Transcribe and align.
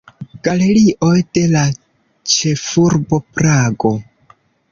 Galerio 0.45 1.09
de 1.39 1.43
la 1.55 1.61
Ĉefurbo 2.35 3.19
Prago. 3.39 3.95